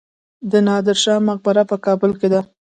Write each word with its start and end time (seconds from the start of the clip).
د 0.51 0.53
نادر 0.67 0.97
شاه 1.03 1.25
مقبره 1.29 1.63
په 1.71 1.75
کابل 1.85 2.11
کې 2.19 2.27
ده 2.33 2.41